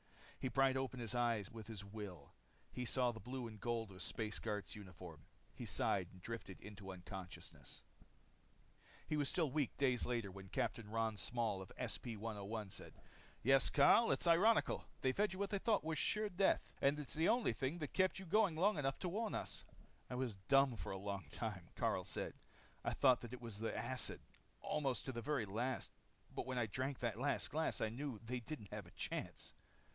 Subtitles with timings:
[0.39, 2.33] He pried open his eyes with his will.
[2.71, 5.27] He saw the blue and gold of a space guard's uniform.
[5.53, 7.83] He sighed and drifted into unconsciousness.
[9.05, 10.79] He was still weak days later when Capt.
[10.79, 12.95] Ron Small of SP 101 said,
[13.43, 14.85] "Yes, Karyl, it's ironical.
[15.01, 17.93] They fed you what they thought was sure death, and it's the only thing that
[17.93, 19.63] kept you going long enough to warn us."
[20.09, 22.33] "I was dumb for a long time," Karyl said.
[22.83, 24.21] "I thought that it was the acid,
[24.61, 25.91] almost to the very last.
[26.33, 29.53] But when I drank that last glass, I knew they didn't have a chance.